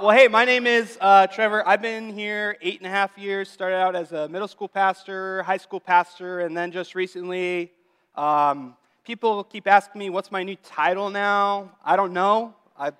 [0.00, 1.66] Well, hey, my name is uh, Trevor.
[1.66, 3.50] I've been here eight and a half years.
[3.50, 7.72] Started out as a middle school pastor, high school pastor, and then just recently,
[8.14, 11.72] um, people keep asking me, what's my new title now?
[11.84, 12.54] I don't know.
[12.78, 12.92] I,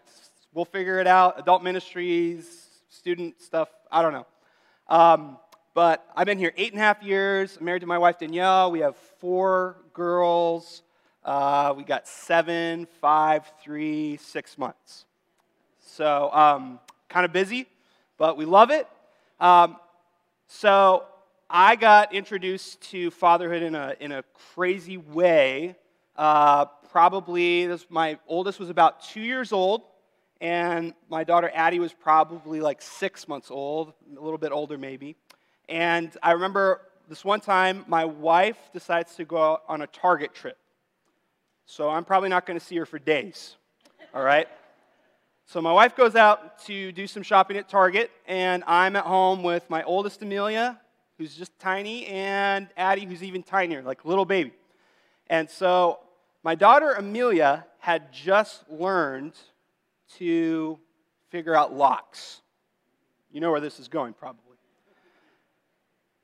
[0.52, 1.38] we'll figure it out.
[1.38, 4.26] Adult ministries, student stuff, I don't know.
[4.88, 5.38] Um,
[5.74, 7.58] but I've been here eight and a half years.
[7.58, 8.72] I'm married to my wife, Danielle.
[8.72, 10.82] We have four girls.
[11.24, 15.04] Uh, we got seven, five, three, six months.
[15.78, 17.66] So, um, kind of busy,
[18.16, 18.86] but we love it.
[19.40, 19.76] Um,
[20.46, 21.04] so,
[21.50, 24.22] I got introduced to fatherhood in a, in a
[24.54, 25.76] crazy way.
[26.14, 29.82] Uh, probably, this, my oldest was about two years old,
[30.40, 35.16] and my daughter Addie was probably like six months old, a little bit older maybe.
[35.68, 40.58] And I remember this one time, my wife decides to go on a Target trip.
[41.64, 43.56] So I'm probably not going to see her for days,
[44.14, 44.48] all right?
[45.50, 49.42] So my wife goes out to do some shopping at Target, and I'm at home
[49.42, 50.78] with my oldest Amelia,
[51.16, 54.52] who's just tiny, and Addie, who's even tinier, like little baby.
[55.28, 56.00] And so
[56.42, 59.32] my daughter Amelia had just learned
[60.18, 60.78] to
[61.30, 62.42] figure out locks.
[63.32, 64.42] You know where this is going, probably.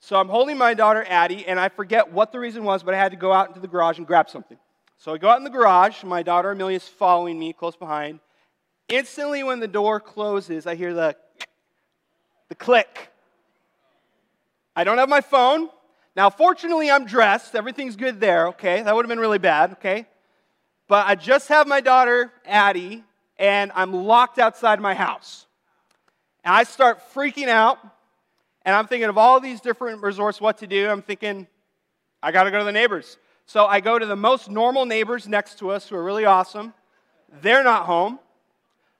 [0.01, 2.99] So I'm holding my daughter Addie, and I forget what the reason was, but I
[2.99, 4.59] had to go out into the garage and grab something.
[4.99, 8.21] So I go out in the garage, my daughter Amelia's following me close behind,
[8.89, 11.17] Instantly, when the door closes, I hear the,
[12.49, 13.11] the click.
[14.77, 15.69] I don't have my phone.
[16.17, 17.55] Now, fortunately, I'm dressed.
[17.55, 18.83] Everything's good there, okay?
[18.83, 20.07] That would have been really bad, okay?
[20.87, 23.03] But I just have my daughter, Addie,
[23.39, 25.47] and I'm locked outside my house.
[26.45, 27.79] And I start freaking out,
[28.63, 30.89] and I'm thinking of all these different resorts, what to do.
[30.89, 31.47] I'm thinking,
[32.23, 33.17] I got to go to the neighbors.
[33.47, 36.75] So I go to the most normal neighbors next to us who are really awesome.
[37.43, 38.19] They're not home.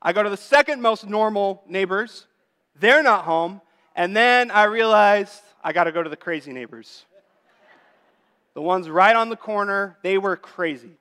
[0.05, 2.27] I go to the second most normal neighbors.
[2.79, 3.63] They're not home.
[3.97, 7.07] And then I realized I got to go to the crazy neighbors.
[8.53, 10.93] The ones right on the corner, they were crazy.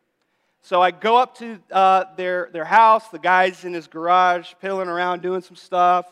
[0.61, 3.09] So I go up to uh, their, their house.
[3.09, 6.05] The guy's in his garage, piddling around, doing some stuff.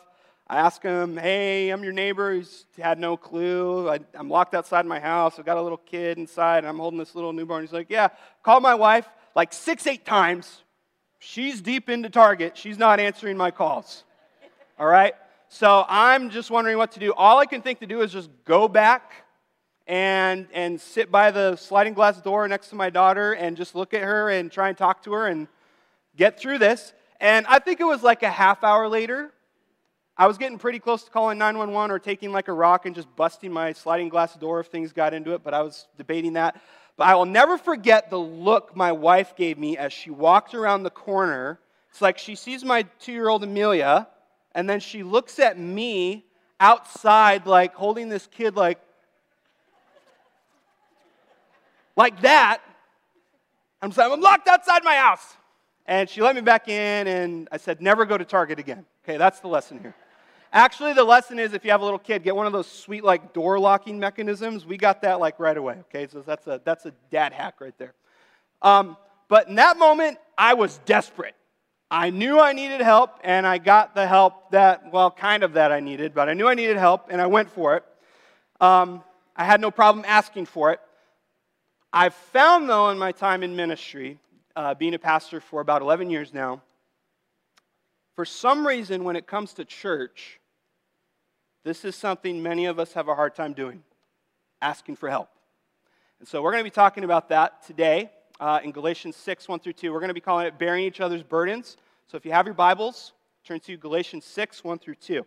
[0.46, 2.34] I ask him, Hey, I'm your neighbor.
[2.34, 3.88] He's had no clue.
[3.88, 5.38] I, am locked outside my house.
[5.38, 7.62] I've got a little kid inside, and I'm holding this little newborn.
[7.62, 8.08] He's like, Yeah,
[8.42, 10.61] call my wife like six, eight times.
[11.24, 12.58] She's deep into Target.
[12.58, 14.02] She's not answering my calls.
[14.76, 15.14] All right?
[15.48, 17.14] So I'm just wondering what to do.
[17.14, 19.24] All I can think to do is just go back
[19.86, 23.94] and, and sit by the sliding glass door next to my daughter and just look
[23.94, 25.46] at her and try and talk to her and
[26.16, 26.92] get through this.
[27.20, 29.30] And I think it was like a half hour later.
[30.16, 33.14] I was getting pretty close to calling 911 or taking like a rock and just
[33.14, 36.60] busting my sliding glass door if things got into it, but I was debating that.
[37.02, 40.84] But I will never forget the look my wife gave me as she walked around
[40.84, 41.58] the corner.
[41.90, 44.06] It's like she sees my two year old Amelia,
[44.54, 46.24] and then she looks at me
[46.60, 48.78] outside, like holding this kid, like,
[51.96, 52.60] like that.
[53.82, 55.36] I'm saying, I'm locked outside my house.
[55.86, 58.86] And she let me back in, and I said, never go to Target again.
[59.02, 59.96] Okay, that's the lesson here.
[60.54, 63.02] Actually, the lesson is if you have a little kid, get one of those sweet
[63.02, 64.66] like door locking mechanisms.
[64.66, 65.76] We got that like right away.
[65.88, 67.94] Okay, so that's a that's a dad hack right there.
[68.60, 68.98] Um,
[69.28, 71.34] but in that moment, I was desperate.
[71.90, 75.72] I knew I needed help, and I got the help that well, kind of that
[75.72, 77.84] I needed, but I knew I needed help, and I went for it.
[78.60, 79.02] Um,
[79.34, 80.80] I had no problem asking for it.
[81.94, 84.18] I've found though in my time in ministry,
[84.54, 86.60] uh, being a pastor for about 11 years now,
[88.16, 90.38] for some reason when it comes to church
[91.64, 93.82] this is something many of us have a hard time doing
[94.60, 95.28] asking for help.
[96.18, 99.60] And so we're going to be talking about that today uh, in Galatians 6 1
[99.60, 99.92] through 2.
[99.92, 101.76] We're going to be calling it bearing each other's burdens.
[102.06, 103.12] So if you have your Bibles,
[103.44, 105.26] turn to Galatians 6 1 through 2.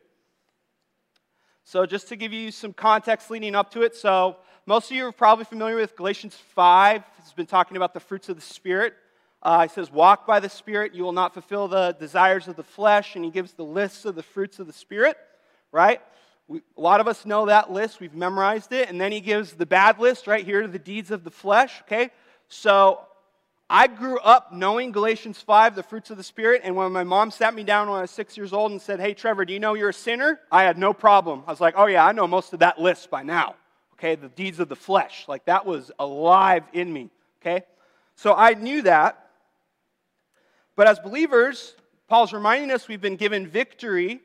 [1.68, 5.07] So, just to give you some context leading up to it, so most of you
[5.07, 7.02] are probably familiar with Galatians 5.
[7.17, 8.94] It's been talking about the fruits of the Spirit.
[9.41, 12.63] Uh, he says, Walk by the Spirit, you will not fulfill the desires of the
[12.63, 13.16] flesh.
[13.16, 15.17] And he gives the lists of the fruits of the Spirit,
[15.72, 16.02] right?
[16.47, 18.00] We, a lot of us know that list.
[18.00, 18.90] We've memorized it.
[18.90, 21.82] And then he gives the bad list right here the deeds of the flesh.
[21.84, 22.12] Okay?
[22.47, 23.00] So
[23.70, 26.62] I grew up knowing Galatians 5, the fruits of the Spirit.
[26.64, 29.00] And when my mom sat me down when I was six years old and said,
[29.00, 30.40] Hey, Trevor, do you know you're a sinner?
[30.52, 31.44] I had no problem.
[31.47, 33.56] I was like, Oh, yeah, I know most of that list by now.
[33.94, 34.16] Okay?
[34.16, 35.26] The deeds of the flesh.
[35.28, 37.09] Like that was alive in me.
[37.42, 37.66] Okay?
[38.16, 39.22] So I knew that.
[40.76, 41.76] But as believers,
[42.08, 44.22] Paul's reminding us we've been given victory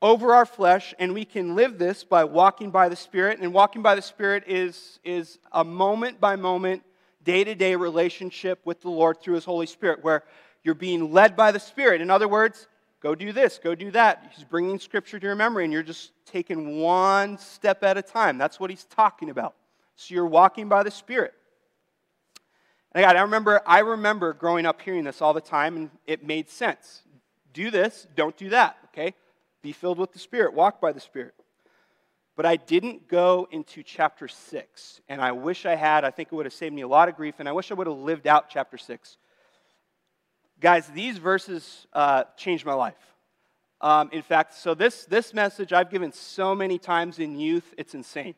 [0.00, 3.40] over our flesh, and we can live this by walking by the Spirit.
[3.40, 6.82] And walking by the Spirit is, is a moment by moment,
[7.24, 10.24] day to day relationship with the Lord through His Holy Spirit, where
[10.62, 12.00] you're being led by the Spirit.
[12.00, 12.68] In other words,
[13.00, 14.32] go do this, go do that.
[14.34, 18.38] He's bringing scripture to your memory, and you're just taking one step at a time.
[18.38, 19.54] That's what he's talking about.
[19.96, 21.34] So you're walking by the Spirit.
[22.92, 26.24] And God, I remember, I remember growing up hearing this all the time, and it
[26.24, 27.02] made sense.
[27.52, 29.14] Do this, don't do that, okay?
[29.68, 31.34] Be filled with the Spirit, walk by the Spirit.
[32.36, 36.06] But I didn't go into chapter 6, and I wish I had.
[36.06, 37.74] I think it would have saved me a lot of grief, and I wish I
[37.74, 39.18] would have lived out chapter 6.
[40.58, 42.94] Guys, these verses uh, changed my life.
[43.82, 47.92] Um, in fact, so this, this message I've given so many times in youth, it's
[47.92, 48.36] insane.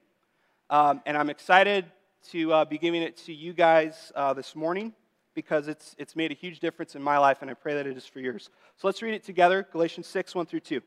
[0.69, 1.85] Um, and I'm excited
[2.32, 4.94] to uh, be giving it to you guys uh, this morning
[5.37, 7.97] because it's, it's made a huge difference in my life, and I pray that it
[7.97, 8.50] is for yours.
[8.79, 10.82] So let's read it together Galatians 6, 1 through 2.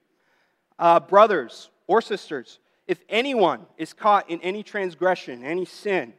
[0.83, 6.11] Uh, brothers or sisters, if anyone is caught in any transgression, any sin,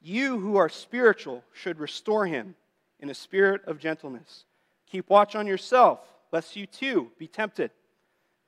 [0.00, 2.54] you who are spiritual should restore him
[3.00, 4.44] in a spirit of gentleness.
[4.88, 5.98] Keep watch on yourself,
[6.30, 7.72] lest you too be tempted.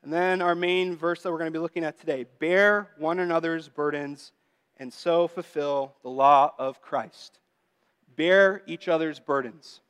[0.04, 3.18] And then our main verse that we're going to be looking at today bear one
[3.18, 4.30] another's burdens
[4.76, 7.40] and so fulfill the law of Christ.
[8.14, 9.80] Bear each other's burdens.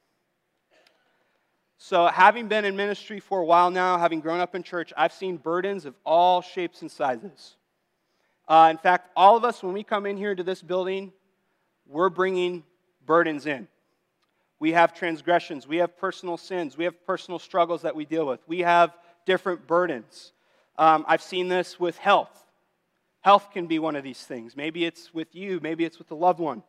[1.79, 5.13] So, having been in ministry for a while now, having grown up in church, I've
[5.13, 7.57] seen burdens of all shapes and sizes.
[8.49, 11.13] Uh, in fact, all of us, when we come in here to this building,
[11.87, 12.65] we're bringing
[13.05, 13.69] burdens in.
[14.59, 18.41] We have transgressions, we have personal sins, we have personal struggles that we deal with,
[18.47, 18.97] we have
[19.27, 20.33] different burdens.
[20.79, 22.31] Um, I've seen this with health.
[23.21, 24.57] Health can be one of these things.
[24.57, 26.63] Maybe it's with you, maybe it's with a loved one.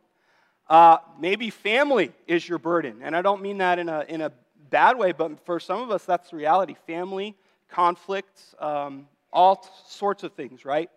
[0.69, 2.99] Uh, maybe family is your burden.
[3.01, 4.33] And I don't mean that in a, in a
[4.69, 6.75] bad way, but for some of us, that's the reality.
[6.85, 7.35] Family,
[7.69, 10.89] conflicts, um, all sorts of things, right,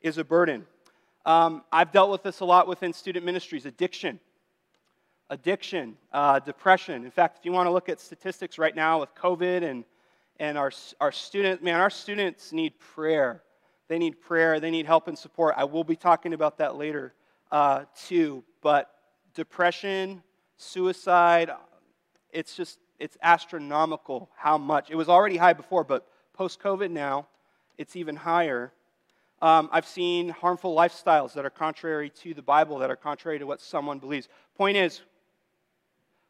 [0.00, 0.66] is a burden.
[1.26, 4.20] Um, I've dealt with this a lot within student ministries addiction.
[5.30, 7.04] Addiction, uh, depression.
[7.04, 9.84] In fact, if you want to look at statistics right now with COVID and,
[10.40, 13.42] and our, our students, man, our students need prayer
[13.88, 14.60] they need prayer.
[14.60, 15.54] They need help and support.
[15.56, 17.14] I will be talking about that later,
[17.50, 18.44] uh, too.
[18.60, 18.90] But
[19.34, 20.22] depression,
[20.58, 21.50] suicide,
[22.30, 24.90] it's just, it's astronomical how much.
[24.90, 27.26] It was already high before, but post COVID now,
[27.76, 28.72] it's even higher.
[29.40, 33.46] Um, I've seen harmful lifestyles that are contrary to the Bible, that are contrary to
[33.46, 34.28] what someone believes.
[34.56, 35.00] Point is,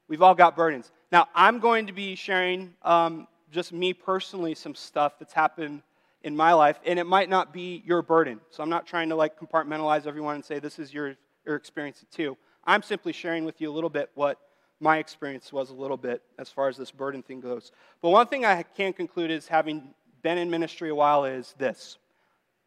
[0.08, 0.92] we've all got burdens.
[1.10, 5.82] Now, I'm going to be sharing um, just me personally some stuff that's happened
[6.22, 8.40] in my life, and it might not be your burden.
[8.50, 11.14] So I'm not trying to like compartmentalize everyone and say this is your,
[11.46, 12.36] your experience too.
[12.64, 14.38] I'm simply sharing with you a little bit what
[14.80, 17.72] my experience was a little bit as far as this burden thing goes.
[18.00, 21.98] But one thing I can conclude is having been in ministry a while is this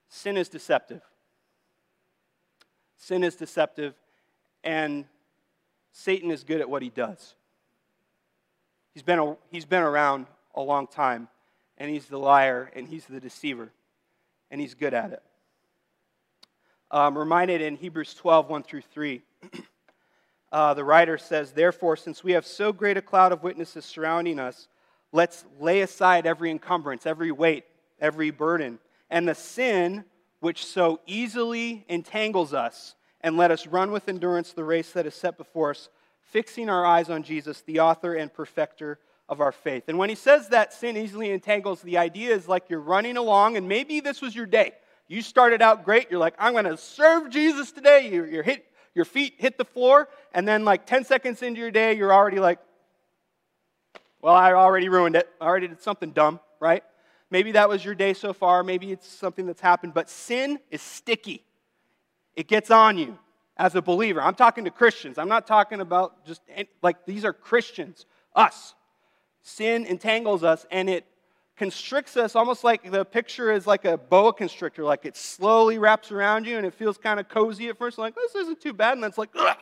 [0.10, 1.02] sin is deceptive.
[2.98, 3.96] Sin is deceptive,
[4.64, 5.06] and
[5.92, 7.36] Satan is good at what he does.
[8.94, 11.28] He's been, a, he's been around a long time
[11.82, 13.72] and he's the liar, and he's the deceiver,
[14.52, 15.24] and he's good at it.
[16.92, 19.24] Um, reminded in Hebrews 12, 1 through 3,
[20.52, 24.40] uh, the writer says, Therefore, since we have so great a cloud of witnesses surrounding
[24.40, 24.68] us,
[25.12, 27.66] let's lay aside every encumbrance, every weight,
[28.00, 30.04] every burden, and the sin
[30.40, 35.14] which so easily entangles us, and let us run with endurance the race that is
[35.14, 35.90] set before us,
[36.22, 38.98] fixing our eyes on Jesus, the author and perfecter
[39.30, 39.84] of our faith.
[39.88, 43.56] And when he says that sin easily entangles, the idea is like you're running along,
[43.56, 44.74] and maybe this was your day.
[45.08, 46.10] You started out great.
[46.10, 48.10] You're like, I'm going to serve Jesus today.
[48.12, 51.72] You, you're hit, your feet hit the floor, and then like 10 seconds into your
[51.72, 52.60] day, you're already like,
[54.22, 55.30] well, I already ruined it.
[55.40, 56.84] I already did something dumb, right?
[57.30, 58.64] Maybe that was your day so far.
[58.64, 59.94] Maybe it's something that's happened.
[59.94, 61.44] But sin is sticky,
[62.36, 63.18] it gets on you
[63.58, 64.22] as a believer.
[64.22, 65.18] I'm talking to Christians.
[65.18, 66.42] I'm not talking about just
[66.82, 68.06] like these are Christians,
[68.36, 68.74] us.
[69.44, 71.06] Sin entangles us and it
[71.58, 76.12] constricts us almost like the picture is like a boa constrictor, like it slowly wraps
[76.12, 78.94] around you and it feels kind of cozy at first, like this isn't too bad,
[78.94, 79.58] and then it's like, Ugh.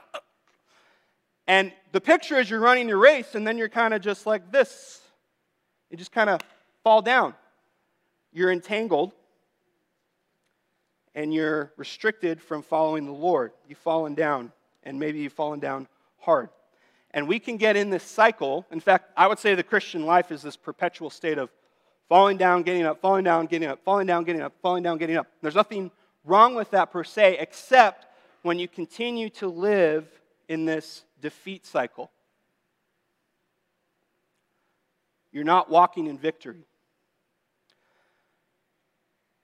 [1.47, 4.51] and the picture is you're running your race and then you're kind of just like
[4.51, 5.01] this.
[5.89, 6.39] You just kind of
[6.83, 7.33] fall down.
[8.31, 9.13] You're entangled
[11.15, 13.51] and you're restricted from following the Lord.
[13.67, 14.51] You've fallen down,
[14.83, 15.87] and maybe you've fallen down
[16.19, 16.49] hard.
[17.11, 18.65] And we can get in this cycle.
[18.71, 21.49] In fact, I would say the Christian life is this perpetual state of
[22.09, 25.15] falling down, getting up, falling down, getting up, falling down, getting up, falling down, getting
[25.15, 25.27] up.
[25.41, 25.91] There's nothing
[26.25, 28.07] wrong with that per se, except
[28.41, 30.05] when you continue to live
[30.47, 32.11] in this defeat cycle.
[35.31, 36.65] You're not walking in victory.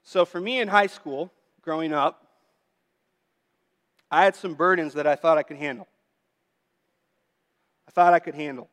[0.03, 1.31] So, for me in high school,
[1.61, 2.27] growing up,
[4.09, 5.87] I had some burdens that I thought I could handle
[7.87, 8.69] I thought I could handle.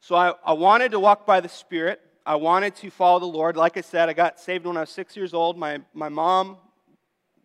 [0.00, 2.00] So I, I wanted to walk by the Spirit.
[2.26, 3.56] I wanted to follow the Lord.
[3.56, 5.58] Like I said, I got saved when I was six years old.
[5.58, 6.56] My, my mom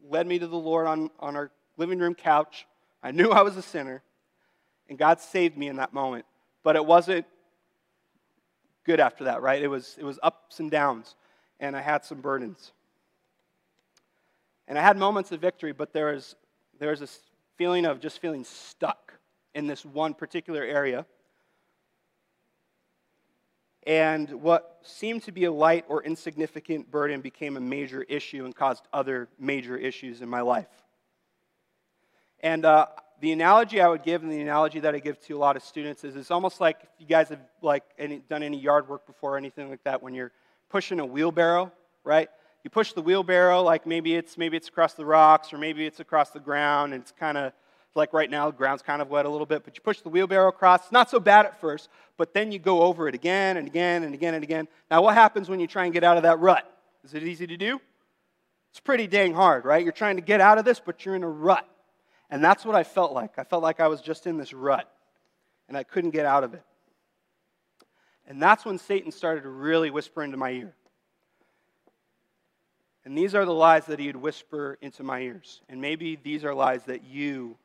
[0.10, 2.66] led me to the Lord on, on our living room couch.
[3.04, 4.02] I knew I was a sinner,
[4.88, 6.26] and God saved me in that moment.
[6.64, 7.26] But it wasn't
[8.86, 9.62] good after that, right?
[9.62, 11.16] It was, it was ups and downs,
[11.60, 12.72] and I had some burdens.
[14.68, 16.36] And I had moments of victory, but there was,
[16.80, 17.20] there was this
[17.58, 19.14] feeling of just feeling stuck
[19.56, 21.06] in this one particular area.
[23.88, 28.56] And what seemed to be a light or insignificant burden became a major issue and
[28.56, 30.68] caused other major issues in my life.
[32.42, 32.88] And uh,
[33.22, 35.64] the analogy I would give, and the analogy that I give to a lot of
[35.64, 39.06] students, is it's almost like if you guys have like any, done any yard work
[39.06, 40.02] before or anything like that.
[40.02, 40.32] When you're
[40.70, 41.72] pushing a wheelbarrow,
[42.04, 42.30] right?
[42.64, 46.00] You push the wheelbarrow, like maybe it's maybe it's across the rocks or maybe it's
[46.00, 47.54] across the ground, and it's kind of
[47.96, 50.10] like right now, the ground's kind of wet a little bit, but you push the
[50.10, 50.84] wheelbarrow across.
[50.84, 54.04] It's not so bad at first, but then you go over it again and again
[54.04, 54.68] and again and again.
[54.92, 56.72] Now, what happens when you try and get out of that rut?
[57.04, 57.80] Is it easy to do?
[58.72, 59.84] It's pretty dang hard, right?
[59.84, 61.68] You're trying to get out of this, but you're in a rut.
[62.30, 63.40] And that's what I felt like.
[63.40, 64.90] I felt like I was just in this rut,
[65.68, 66.64] and I couldn't get out of it.
[68.28, 70.76] And that's when Satan started to really whisper into my ear.
[73.04, 75.62] And these are the lies that he'd whisper into my ears.
[75.68, 77.58] And maybe these are lies that you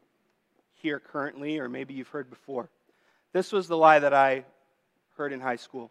[0.85, 2.69] hear currently, or maybe you've heard before.
[3.33, 4.45] This was the lie that I
[5.17, 5.91] heard in high school.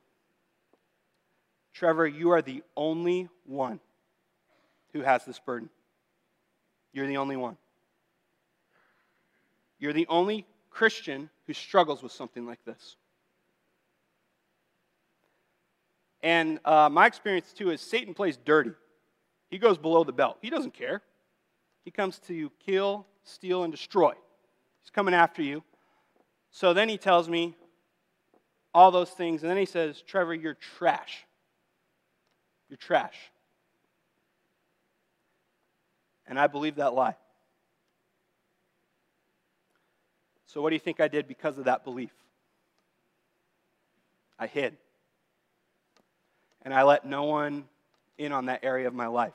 [1.73, 3.79] Trevor, you are the only one
[4.93, 5.69] who has this burden.
[6.93, 7.57] You're the only one.
[9.79, 12.95] You're the only Christian who struggles with something like this.
[16.21, 18.73] And uh, my experience, too, is Satan plays dirty.
[19.49, 20.37] He goes below the belt.
[20.43, 21.01] He doesn't care.
[21.83, 24.13] He comes to kill, steal, and destroy.
[24.83, 25.63] He's coming after you.
[26.51, 27.55] So then he tells me
[28.73, 31.25] all those things, and then he says, Trevor, you're trash.
[32.69, 33.15] You're trash.
[36.27, 37.15] And I believe that lie.
[40.47, 42.11] So, what do you think I did because of that belief?
[44.39, 44.77] I hid.
[46.63, 47.65] And I let no one
[48.17, 49.33] in on that area of my life.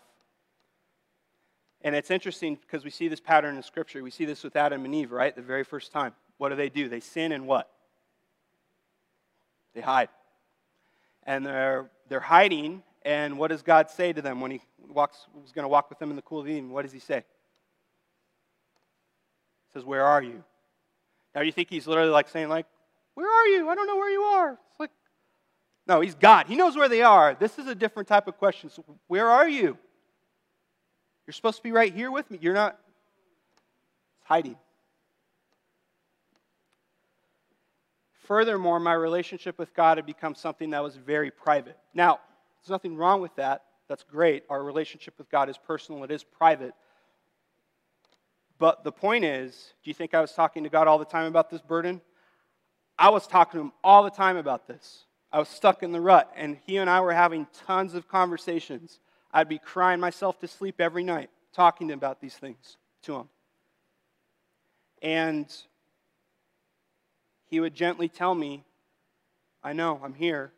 [1.83, 4.03] And it's interesting because we see this pattern in Scripture.
[4.03, 5.35] We see this with Adam and Eve, right?
[5.35, 6.13] The very first time.
[6.39, 6.89] What do they do?
[6.89, 7.71] They sin and what?
[9.75, 10.09] They hide.
[11.25, 15.53] And they're, they're hiding, and what does God say to them when He walks, was
[15.53, 16.71] going to walk with them in the cool of evening?
[16.71, 17.25] What does He say?
[19.69, 20.43] He says, Where are you?
[21.35, 22.67] Now, you think He's literally like saying, like,
[23.15, 23.69] Where are you?
[23.69, 24.53] I don't know where you are.
[24.53, 24.91] It's like,
[25.87, 26.47] no, He's God.
[26.47, 27.37] He knows where they are.
[27.39, 28.71] This is a different type of question.
[28.71, 29.79] So, where are you?
[31.29, 32.39] You're supposed to be right here with me.
[32.41, 32.79] You're not
[34.25, 34.57] hiding.
[38.25, 41.77] Furthermore, my relationship with God had become something that was very private.
[41.93, 42.21] Now,
[42.63, 43.65] there's nothing wrong with that.
[43.89, 44.45] That's great.
[44.49, 46.73] Our relationship with God is personal, it is private.
[48.59, 51.27] But the point is do you think I was talking to God all the time
[51.27, 52.01] about this burden?
[52.99, 55.05] I was talking to Him all the time about this.
[55.31, 58.99] I was stuck in the rut, and He and I were having tons of conversations.
[59.33, 63.29] I'd be crying myself to sleep every night, talking to about these things to him.
[65.03, 65.47] And
[67.47, 68.65] he would gently tell me,
[69.63, 70.53] I know, I'm here.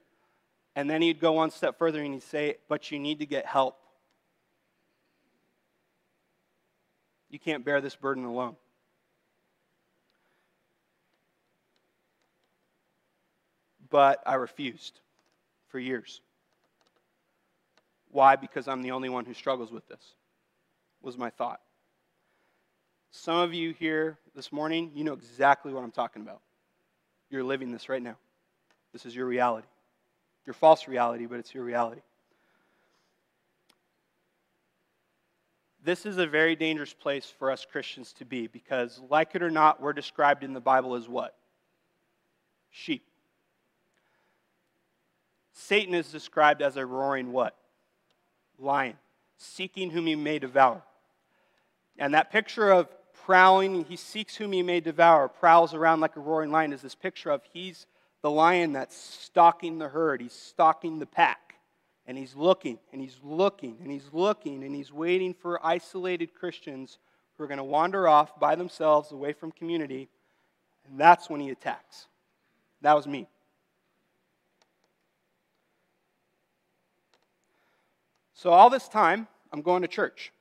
[0.76, 3.44] And then he'd go one step further and he'd say, But you need to get
[3.44, 3.76] help.
[7.28, 8.56] You can't bear this burden alone.
[13.88, 15.00] But I refused
[15.68, 16.20] for years.
[18.10, 18.36] Why?
[18.36, 20.14] Because I'm the only one who struggles with this,
[21.00, 21.60] was my thought.
[23.10, 26.40] Some of you here this morning, you know exactly what I'm talking about.
[27.28, 28.16] You're living this right now.
[28.92, 29.66] This is your reality.
[30.46, 32.00] Your false reality, but it's your reality.
[35.82, 39.50] This is a very dangerous place for us Christians to be because, like it or
[39.50, 41.34] not, we're described in the Bible as what?
[42.70, 43.06] Sheep.
[45.52, 47.56] Satan is described as a roaring what?
[48.60, 48.96] Lion,
[49.36, 50.82] seeking whom he may devour.
[51.98, 52.88] And that picture of
[53.24, 56.94] prowling, he seeks whom he may devour, prowls around like a roaring lion, is this
[56.94, 57.86] picture of he's
[58.22, 61.54] the lion that's stalking the herd, he's stalking the pack.
[62.06, 66.98] And he's looking, and he's looking, and he's looking, and he's waiting for isolated Christians
[67.36, 70.08] who are going to wander off by themselves away from community.
[70.88, 72.08] And that's when he attacks.
[72.80, 73.28] That was me.
[78.40, 80.32] So, all this time, I'm going to church.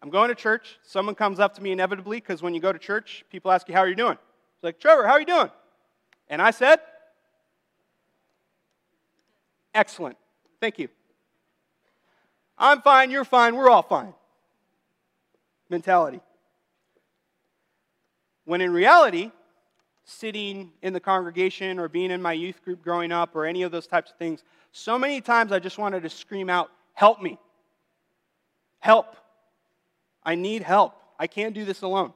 [0.00, 0.78] I'm going to church.
[0.84, 3.74] Someone comes up to me inevitably because when you go to church, people ask you,
[3.74, 4.12] How are you doing?
[4.12, 5.50] It's like, Trevor, how are you doing?
[6.28, 6.78] And I said,
[9.74, 10.16] Excellent.
[10.60, 10.86] Thank you.
[12.56, 14.14] I'm fine, you're fine, we're all fine.
[15.70, 16.20] Mentality.
[18.44, 19.32] When in reality,
[20.04, 23.72] sitting in the congregation or being in my youth group growing up or any of
[23.72, 27.38] those types of things, so many times I just wanted to scream out, Help me.
[28.78, 29.16] Help.
[30.24, 30.94] I need help.
[31.18, 32.12] I can't do this alone.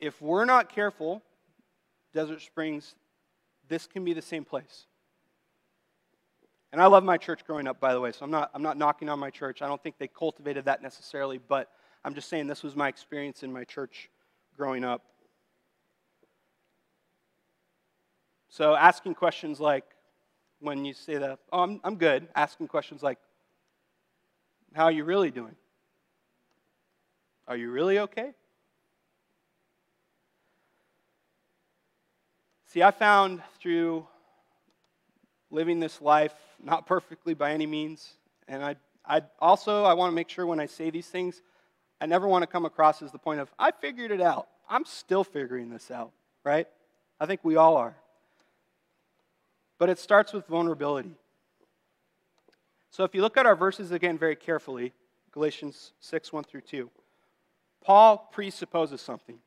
[0.00, 1.22] If we're not careful,
[2.12, 2.94] Desert Springs,
[3.68, 4.86] this can be the same place.
[6.72, 8.76] And I love my church growing up, by the way, so I'm not, I'm not
[8.76, 9.62] knocking on my church.
[9.62, 11.70] I don't think they cultivated that necessarily, but
[12.04, 14.10] I'm just saying this was my experience in my church
[14.56, 15.02] growing up.
[18.56, 19.84] So asking questions like,
[20.60, 23.18] when you say that, oh, I'm, I'm good, asking questions like,
[24.72, 25.54] how are you really doing?
[27.46, 28.32] Are you really okay?
[32.64, 34.06] See, I found through
[35.50, 36.32] living this life,
[36.64, 38.14] not perfectly by any means,
[38.48, 41.42] and I, I also I want to make sure when I say these things,
[42.00, 44.48] I never want to come across as the point of I figured it out.
[44.66, 46.66] I'm still figuring this out, right?
[47.20, 47.96] I think we all are.
[49.78, 51.16] But it starts with vulnerability.
[52.90, 54.92] So if you look at our verses again very carefully,
[55.32, 56.90] Galatians 6, 1 through 2,
[57.84, 59.38] Paul presupposes something.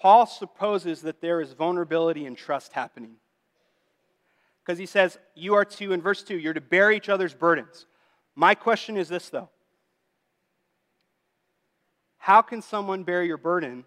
[0.00, 3.16] Paul supposes that there is vulnerability and trust happening.
[4.64, 7.86] Because he says, You are to, in verse 2, you're to bear each other's burdens.
[8.34, 9.48] My question is this, though
[12.18, 13.84] How can someone bear your burden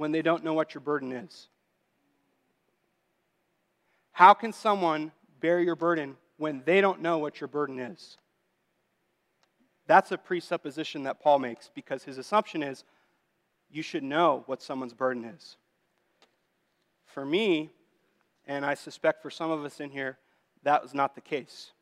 [0.00, 1.48] when they don't know what your burden is?
[4.12, 8.16] How can someone bear your burden when they don't know what your burden is?
[9.86, 12.84] That's a presupposition that Paul makes because his assumption is
[13.70, 15.58] you should know what someone's burden is.
[17.04, 17.68] For me,
[18.46, 20.16] and I suspect for some of us in here,
[20.62, 21.72] that was not the case.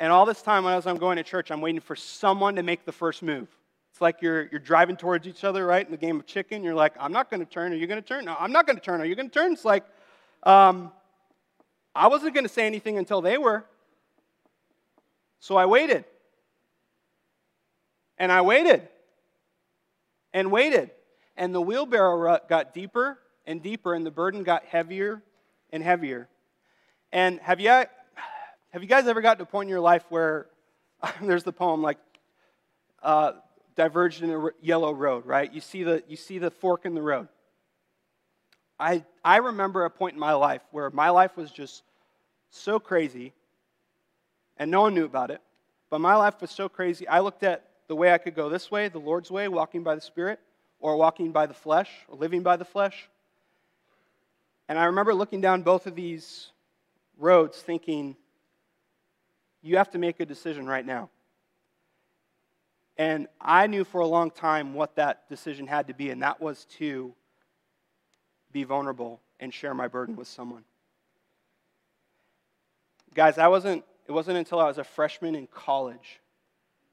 [0.00, 2.84] And all this time, as I'm going to church, I'm waiting for someone to make
[2.84, 3.46] the first move.
[3.92, 5.84] It's like you're, you're driving towards each other, right?
[5.84, 7.72] In the game of chicken, you're like, I'm not going to turn.
[7.72, 8.24] Are you going to turn?
[8.24, 9.02] No, I'm not going to turn.
[9.02, 9.52] Are you going to turn?
[9.52, 9.84] It's like,
[10.44, 10.90] um,
[11.94, 13.66] I wasn't going to say anything until they were.
[15.40, 16.06] So I waited.
[18.16, 18.88] And I waited.
[20.32, 20.90] And waited.
[21.36, 25.22] And the wheelbarrow rut got deeper and deeper, and the burden got heavier
[25.70, 26.28] and heavier.
[27.12, 27.88] And have you, have
[28.80, 30.46] you guys ever gotten to a point in your life where
[31.20, 31.98] there's the poem like,
[33.02, 33.32] uh,
[33.76, 35.52] diverged in a yellow road, right?
[35.52, 37.28] You see the, you see the fork in the road.
[38.78, 41.82] I, I remember a point in my life where my life was just
[42.50, 43.32] so crazy,
[44.56, 45.40] and no one knew about it,
[45.88, 47.06] but my life was so crazy.
[47.06, 49.94] I looked at the way I could go this way, the Lord's way, walking by
[49.94, 50.40] the Spirit,
[50.80, 53.08] or walking by the flesh, or living by the flesh.
[54.68, 56.50] And I remember looking down both of these
[57.18, 58.16] roads thinking,
[59.62, 61.08] you have to make a decision right now.
[63.02, 66.40] And I knew for a long time what that decision had to be, and that
[66.40, 67.12] was to
[68.52, 70.62] be vulnerable and share my burden with someone.
[73.12, 76.20] Guys, I wasn't, it wasn't until I was a freshman in college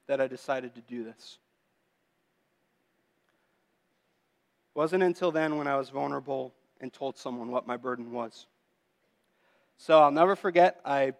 [0.07, 1.37] that I decided to do this.
[4.75, 8.47] It wasn't until then when I was vulnerable and told someone what my burden was.
[9.77, 11.13] So I'll never forget, I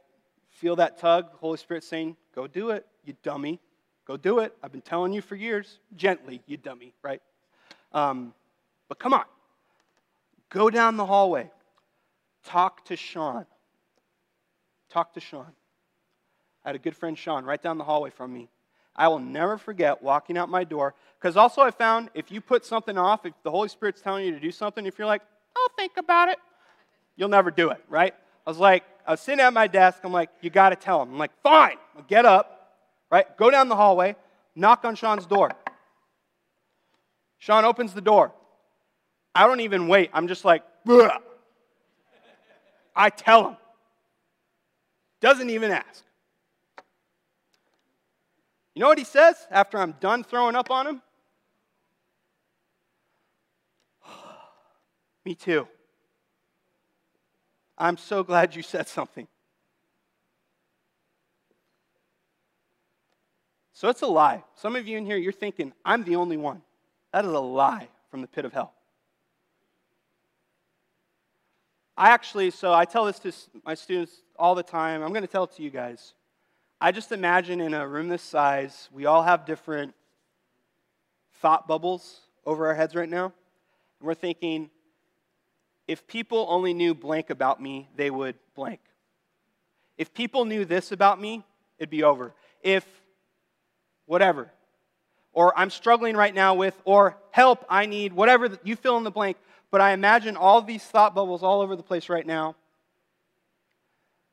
[0.49, 3.60] feel that tug, Holy Spirit saying, Go do it, you dummy.
[4.10, 4.56] Go do it.
[4.63, 5.78] I've been telling you for years.
[5.95, 7.22] Gently, you dummy, right?
[7.93, 8.34] Um,
[8.88, 9.26] but come on.
[10.50, 11.52] Go down the hallway.
[12.43, 13.45] Talk to Sean.
[14.89, 15.45] Talk to Sean.
[16.65, 18.50] I had a good friend, Sean, right down the hallway from me.
[18.95, 20.95] I will never forget walking out my door.
[21.19, 24.32] Because also, I found if you put something off, if the Holy Spirit's telling you
[24.32, 25.22] to do something, if you're like,
[25.56, 26.39] I'll think about it,
[27.15, 28.15] you'll never do it, right?
[28.48, 30.00] I was like, I was sitting at my desk.
[30.04, 31.12] I'm like, you got to tell him.
[31.12, 31.78] I'm like, fine.
[31.95, 32.59] I'll get up
[33.12, 33.38] right?
[33.38, 34.15] Go down the hallway,
[34.56, 35.52] knock on Sean's door.
[37.39, 38.34] Sean opens the door.
[39.34, 40.10] I don't even wait.
[40.13, 41.17] I'm just like, Bleh.
[42.95, 43.58] I tell him.
[45.22, 46.04] Doesn't even ask.
[48.76, 51.02] You know what he says after I'm done throwing up on him?
[55.26, 55.67] Me too.
[57.78, 59.28] I'm so glad you said something.
[63.80, 64.44] So it's a lie.
[64.56, 66.62] Some of you in here, you're thinking, I'm the only one.
[67.13, 68.74] That is a lie from the pit of hell.
[71.96, 73.32] I actually, so I tell this to
[73.65, 75.02] my students all the time.
[75.02, 76.13] I'm going to tell it to you guys.
[76.82, 79.94] I just imagine in a room this size, we all have different
[81.36, 83.32] thought bubbles over our heads right now.
[84.02, 84.70] And we're thinking,
[85.88, 88.82] if people only knew blank about me, they would blank.
[89.98, 91.46] If people knew this about me,
[91.78, 92.34] it'd be over.
[92.62, 92.86] If
[94.10, 94.52] whatever,
[95.34, 99.12] or I'm struggling right now with, or help, I need, whatever, you fill in the
[99.12, 99.38] blank.
[99.69, 102.56] But I imagine all these thought bubbles all over the place right now.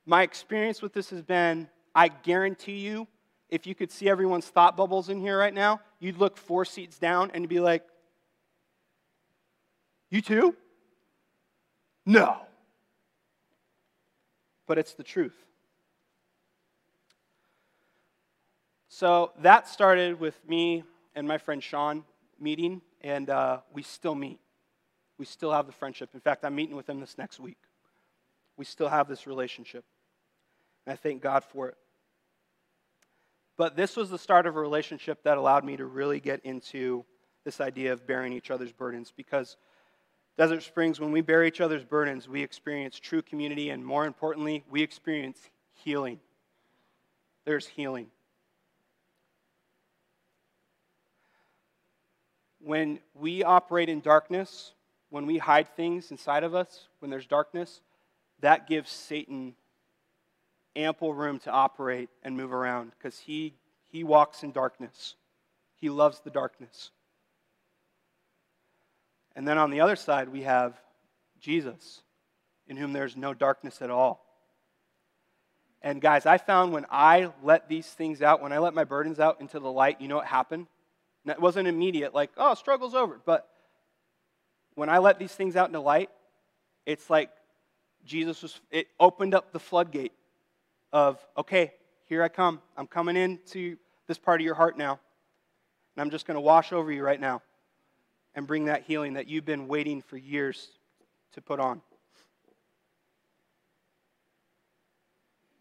[0.07, 3.07] My experience with this has been I guarantee you,
[3.51, 6.99] if you could see everyone's thought bubbles in here right now, you'd look four seats
[6.99, 7.85] down and be like,
[10.09, 10.57] You too?
[12.07, 12.39] No.
[14.67, 15.46] But it's the truth.
[18.99, 20.83] So that started with me
[21.15, 22.03] and my friend Sean
[22.41, 24.41] meeting, and uh, we still meet.
[25.19, 26.09] We still have the friendship.
[26.15, 27.59] In fact, I'm meeting with him this next week.
[28.57, 29.85] We still have this relationship.
[30.87, 31.77] And I thank God for it.
[33.59, 37.05] But this was the start of a relationship that allowed me to really get into
[37.45, 39.59] this idea of bearing each other's burdens because
[40.39, 44.65] Desert Springs, when we bear each other's burdens, we experience true community, and more importantly,
[44.71, 46.19] we experience healing.
[47.45, 48.07] There's healing.
[52.67, 54.73] When we operate in darkness,
[55.11, 57.81] when we hide things inside of us, when there's darkness,
[58.41, 59.55] that gives Satan
[60.75, 65.15] ample room to operate and move around because he, he walks in darkness.
[65.77, 66.91] He loves the darkness.
[69.37, 70.75] And then on the other side, we have
[71.39, 72.03] Jesus,
[72.67, 74.27] in whom there's no darkness at all.
[75.83, 79.21] And guys, I found when I let these things out, when I let my burdens
[79.21, 80.67] out into the light, you know what happened?
[81.27, 83.21] It wasn't immediate, like, oh, struggle's over.
[83.25, 83.49] But
[84.75, 86.11] when I let these things out into light,
[86.85, 87.31] it's like
[88.05, 90.13] Jesus was, it opened up the floodgate
[90.93, 91.73] of, okay,
[92.05, 92.61] here I come.
[92.77, 95.01] I'm coming into this part of your heart now.
[95.97, 97.43] And I'm just going to wash over you right now
[98.35, 100.69] and bring that healing that you've been waiting for years
[101.33, 101.81] to put on.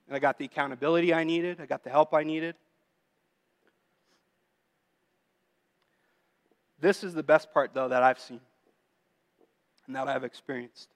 [0.07, 2.55] And I got the accountability I needed, I got the help I needed.
[6.79, 8.41] This is the best part, though, that I've seen
[9.87, 10.89] and that I've experienced.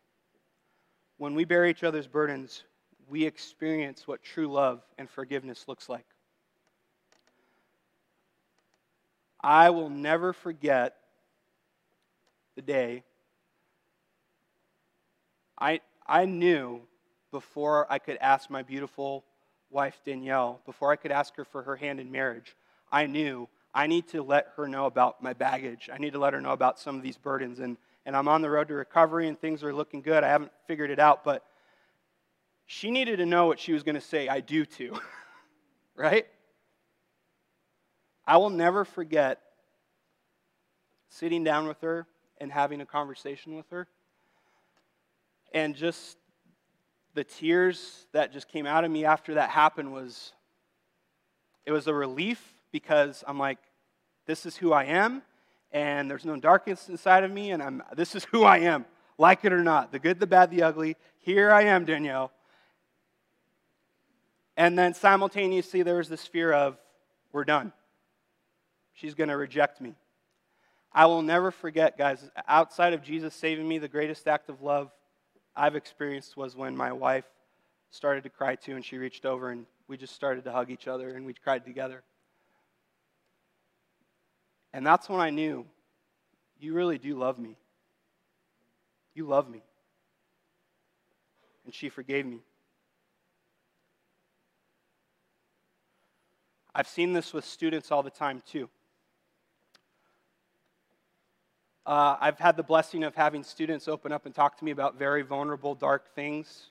[1.18, 2.64] When we bear each other's burdens,
[3.10, 6.06] we experience what true love and forgiveness looks like.
[9.42, 10.96] I will never forget
[12.56, 13.04] the day
[15.60, 16.82] I, I knew
[17.32, 19.26] before I could ask my beautiful
[19.70, 22.56] wife, Danielle, before I could ask her for her hand in marriage,
[22.92, 25.90] I knew I need to let her know about my baggage.
[25.94, 27.60] I need to let her know about some of these burdens.
[27.60, 30.24] And, and I'm on the road to recovery and things are looking good.
[30.24, 31.46] I haven't figured it out, but
[32.66, 34.98] she needed to know what she was going to say, I do too.
[35.96, 36.26] right?
[38.26, 39.42] I will never forget
[41.10, 42.08] sitting down with her
[42.40, 43.88] and having a conversation with her.
[45.54, 46.18] And just
[47.16, 50.34] the tears that just came out of me after that happened was
[51.66, 53.60] it was a relief because I'm like,
[54.26, 55.22] this is who I am,
[55.72, 58.86] and there's no darkness inside of me, and I'm this is who I am,
[59.18, 60.96] like it or not, the good, the bad, the ugly.
[61.20, 62.32] Here I am, Danielle.
[64.56, 66.78] And then simultaneously, there was this fear of,
[67.32, 67.72] we're done.
[68.94, 69.96] She's going to reject me.
[70.92, 74.92] I will never forget, guys, outside of Jesus saving me, the greatest act of love
[75.56, 77.26] I've experienced was when my wife
[77.92, 80.88] started to cry too, and she reached over and we just started to hug each
[80.88, 82.04] other and we cried together.
[84.74, 85.66] And that's when I knew
[86.60, 87.56] you really do love me.
[89.14, 89.62] You love me.
[91.66, 92.40] And she forgave me.
[96.74, 98.70] I've seen this with students all the time, too.
[101.86, 105.00] Uh, I've had the blessing of having students open up and talk to me about
[105.00, 106.70] very vulnerable, dark things.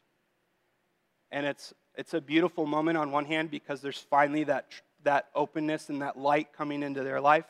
[1.33, 4.67] And it's, it's a beautiful moment on one hand because there's finally that,
[5.03, 7.47] that openness and that light coming into their life.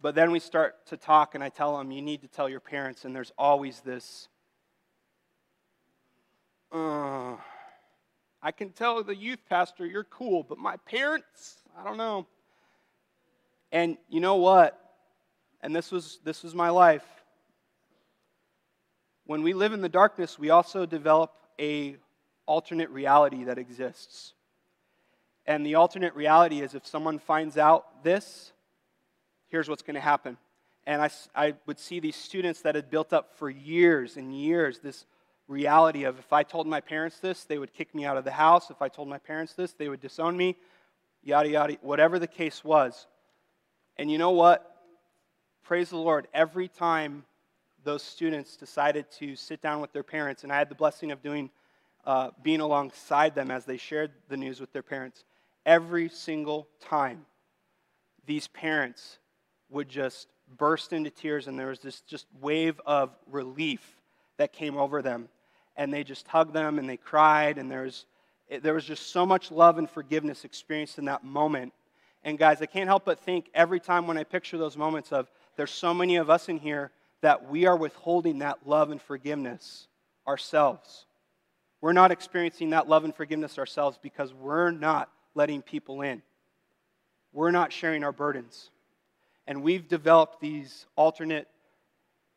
[0.00, 2.60] But then we start to talk, and I tell them, you need to tell your
[2.60, 4.28] parents, and there's always this.
[6.72, 7.36] Uh,
[8.40, 12.26] I can tell the youth pastor you're cool, but my parents, I don't know.
[13.72, 14.78] And you know what?
[15.60, 17.04] And this was this was my life.
[19.24, 21.96] When we live in the darkness, we also develop a
[22.46, 24.32] alternate reality that exists.
[25.44, 28.52] And the alternate reality is if someone finds out this,
[29.48, 30.36] here's what's going to happen.
[30.86, 34.78] And I, I would see these students that had built up for years and years
[34.78, 35.04] this
[35.46, 38.30] reality of if I told my parents this, they would kick me out of the
[38.30, 38.70] house.
[38.70, 40.56] If I told my parents this, they would disown me,
[41.22, 43.06] yada, yada, whatever the case was.
[43.96, 44.76] And you know what?
[45.62, 46.28] Praise the Lord.
[46.32, 47.24] Every time
[47.84, 51.22] those students decided to sit down with their parents, and I had the blessing of
[51.22, 51.50] doing,
[52.04, 55.24] uh, being alongside them as they shared the news with their parents,
[55.66, 57.26] every single time
[58.26, 59.18] these parents
[59.70, 64.00] would just burst into tears, and there was this just wave of relief
[64.38, 65.28] that came over them.
[65.76, 68.06] And they just hugged them and they cried, and there was,
[68.62, 71.72] there was just so much love and forgiveness experienced in that moment.
[72.24, 75.30] And guys, I can't help but think every time when I picture those moments of
[75.56, 79.86] there's so many of us in here that we are withholding that love and forgiveness
[80.26, 81.04] ourselves.
[81.80, 86.22] We're not experiencing that love and forgiveness ourselves because we're not letting people in.
[87.32, 88.70] We're not sharing our burdens.
[89.48, 91.48] And we've developed these alternate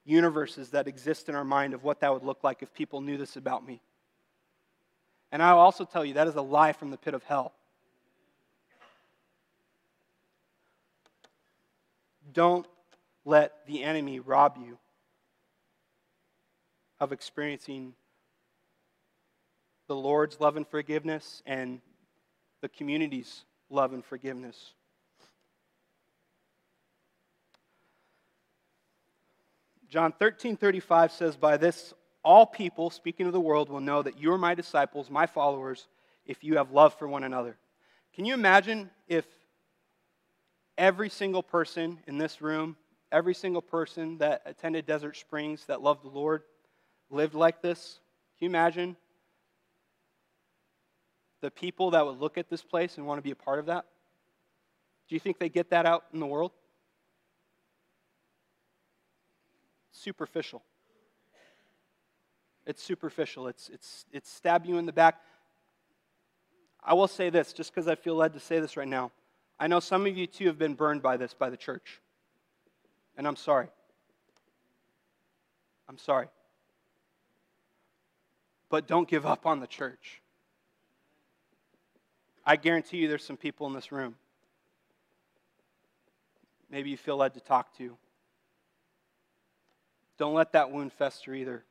[0.06, 3.18] universes that exist in our mind of what that would look like if people knew
[3.18, 3.82] this about me.
[5.30, 7.52] And I'll also tell you that is a lie from the pit of hell.
[12.32, 12.66] Don't
[13.26, 14.78] let the enemy rob you
[17.02, 17.94] of experiencing
[19.88, 21.82] the Lord's love and forgiveness and
[22.62, 24.72] the community's love and forgiveness.
[29.92, 34.18] John 13 35 says, By this all people, speaking of the world, will know that
[34.18, 35.90] you are my disciples, my followers,
[36.26, 37.58] if you have love for one another.
[38.16, 39.26] Can you imagine if
[40.78, 42.78] every single person in this room,
[43.12, 46.44] every single person that attended Desert Springs that loved the Lord
[47.10, 48.00] lived like this?
[48.40, 48.96] Can you imagine
[51.42, 53.66] the people that would look at this place and want to be a part of
[53.66, 53.86] that?
[55.10, 56.54] Do you think they get that out in the world?
[60.02, 60.64] Superficial.
[62.66, 63.48] It's superficial.
[63.48, 65.22] It's, it's, it's stab you in the back.
[66.84, 69.12] I will say this, just because I feel led to say this right now.
[69.60, 72.02] I know some of you too have been burned by this by the church.
[73.18, 73.68] And I'm sorry.
[75.88, 76.28] I'm sorry.
[78.70, 80.22] But don't give up on the church.
[82.46, 84.16] I guarantee you there's some people in this room.
[86.72, 87.98] Maybe you feel led to talk to.
[90.18, 91.64] Don't let that wound fester either.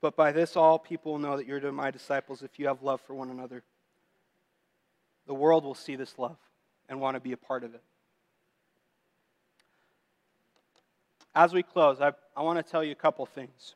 [0.00, 3.00] But by this, all people will know that you're my disciples if you have love
[3.00, 3.62] for one another.
[5.26, 6.36] The world will see this love
[6.88, 7.82] and want to be a part of it.
[11.34, 13.74] As we close, I, I want to tell you a couple things.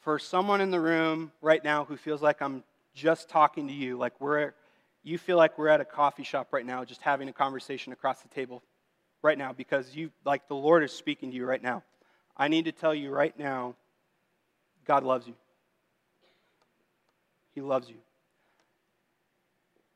[0.00, 2.62] For someone in the room right now who feels like I'm
[2.94, 4.52] just talking to you, like we're,
[5.02, 8.20] you feel like we're at a coffee shop right now, just having a conversation across
[8.20, 8.62] the table
[9.22, 11.82] right now because you, like the Lord is speaking to you right now.
[12.36, 13.76] I need to tell you right now
[14.84, 15.34] God loves you.
[17.54, 17.96] He loves you.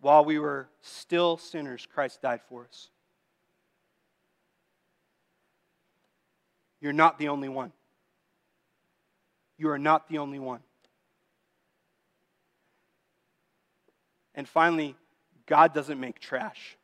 [0.00, 2.90] While we were still sinners, Christ died for us.
[6.80, 7.72] You're not the only one.
[9.58, 10.60] You are not the only one.
[14.34, 14.94] And finally,
[15.46, 16.75] God doesn't make trash.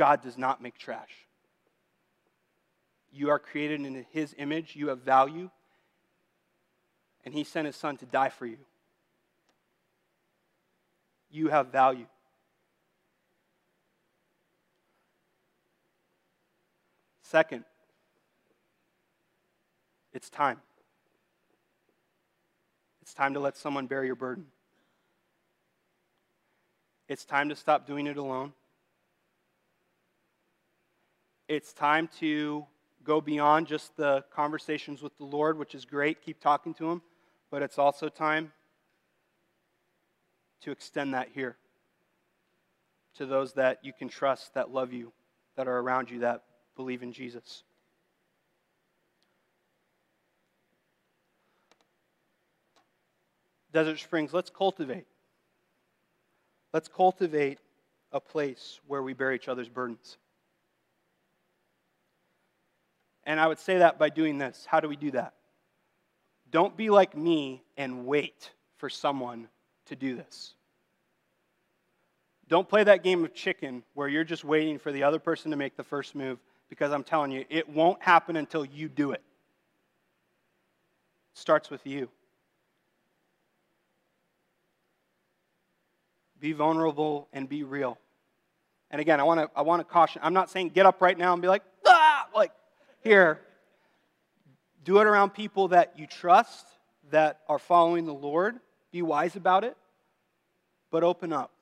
[0.00, 1.10] God does not make trash.
[3.12, 5.50] You are created in His image, you have value,
[7.22, 8.56] and He sent His Son to die for you.
[11.30, 12.06] You have value.
[17.20, 17.66] Second,
[20.14, 20.62] it's time.
[23.02, 24.46] It's time to let someone bear your burden.
[27.06, 28.54] It's time to stop doing it alone.
[31.50, 32.64] It's time to
[33.02, 36.22] go beyond just the conversations with the Lord, which is great.
[36.22, 37.02] Keep talking to Him.
[37.50, 38.52] But it's also time
[40.60, 41.56] to extend that here
[43.16, 45.12] to those that you can trust, that love you,
[45.56, 46.44] that are around you, that
[46.76, 47.64] believe in Jesus.
[53.72, 55.08] Desert Springs, let's cultivate.
[56.72, 57.58] Let's cultivate
[58.12, 60.16] a place where we bear each other's burdens.
[63.24, 64.66] And I would say that by doing this.
[64.66, 65.34] How do we do that?
[66.50, 69.48] Don't be like me and wait for someone
[69.86, 70.54] to do this.
[72.48, 75.56] Don't play that game of chicken where you're just waiting for the other person to
[75.56, 79.22] make the first move because I'm telling you, it won't happen until you do it.
[81.32, 82.08] it starts with you.
[86.40, 87.98] Be vulnerable and be real.
[88.90, 90.20] And again, I want to I want to caution.
[90.24, 91.79] I'm not saying get up right now and be like, like
[93.00, 93.40] here,
[94.84, 96.66] do it around people that you trust,
[97.10, 98.56] that are following the Lord.
[98.92, 99.76] Be wise about it,
[100.90, 101.52] but open up.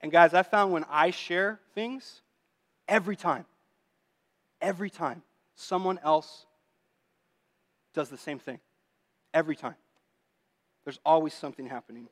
[0.00, 2.20] And guys, I found when I share things,
[2.86, 3.46] every time,
[4.60, 5.22] every time,
[5.54, 6.46] someone else
[7.94, 8.60] does the same thing.
[9.32, 9.76] Every time.
[10.84, 12.08] There's always something happening.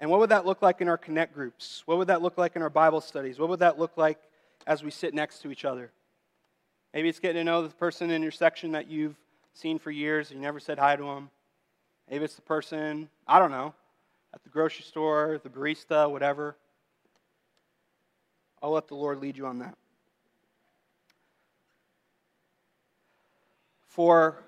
[0.00, 1.82] And what would that look like in our connect groups?
[1.86, 3.38] What would that look like in our Bible studies?
[3.38, 4.18] What would that look like
[4.66, 5.90] as we sit next to each other?
[6.94, 9.16] Maybe it's getting to know the person in your section that you've
[9.54, 11.30] seen for years and you never said hi to them.
[12.10, 13.74] Maybe it's the person, I don't know,
[14.32, 16.56] at the grocery store, the barista, whatever.
[18.62, 19.76] I'll let the Lord lead you on that.
[23.86, 24.42] For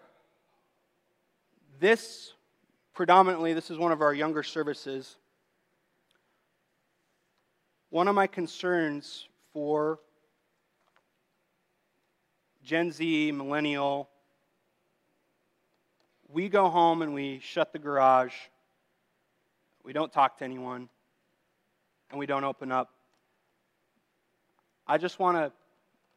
[1.80, 2.34] this,
[2.94, 5.16] predominantly, this is one of our younger services.
[7.90, 9.98] One of my concerns for
[12.64, 14.08] Gen Z, millennial,
[16.28, 18.34] we go home and we shut the garage,
[19.82, 20.88] we don't talk to anyone,
[22.10, 22.90] and we don't open up.
[24.86, 25.52] I just want to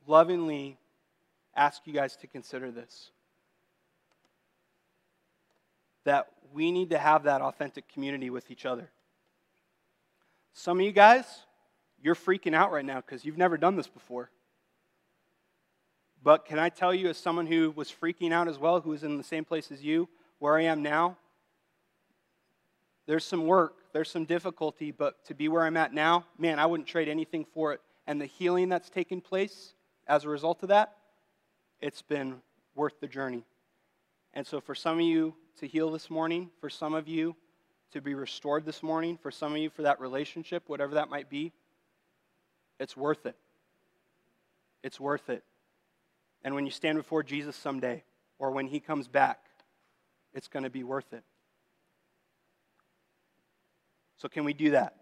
[0.06, 0.78] lovingly
[1.56, 3.10] ask you guys to consider this
[6.04, 8.90] that we need to have that authentic community with each other.
[10.54, 11.26] Some of you guys,
[12.04, 14.30] you're freaking out right now because you've never done this before.
[16.22, 19.04] But can I tell you, as someone who was freaking out as well, who was
[19.04, 20.08] in the same place as you,
[20.40, 21.18] where I am now,
[23.06, 26.66] there's some work, there's some difficulty, but to be where I'm at now, man, I
[26.66, 27.82] wouldn't trade anything for it.
[28.06, 29.74] And the healing that's taken place
[30.08, 30.96] as a result of that,
[31.82, 32.42] it's been
[32.76, 33.46] worth the journey.
[34.34, 37.36] And so, for some of you to heal this morning, for some of you
[37.92, 41.30] to be restored this morning, for some of you for that relationship, whatever that might
[41.30, 41.54] be,
[42.80, 43.36] it's worth it.
[44.84, 45.44] It's worth it.
[46.44, 48.04] And when you stand before Jesus someday,
[48.40, 49.40] or when he comes back,
[50.34, 51.24] it's going to be worth it.
[54.18, 54.96] So, can we do that?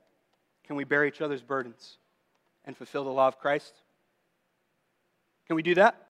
[0.65, 1.97] Can we bear each other's burdens
[2.65, 3.73] and fulfill the law of Christ?
[5.47, 6.07] Can we do that?